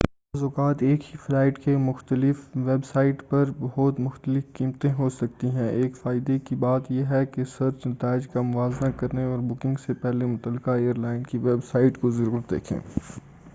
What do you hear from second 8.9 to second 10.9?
کریں اور بکنگ سے پہلے متعلقہ